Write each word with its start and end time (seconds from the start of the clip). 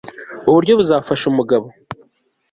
ubu 0.45 0.55
buryo 0.57 0.73
buzafasha 0.79 1.23
umugabo 1.31 1.67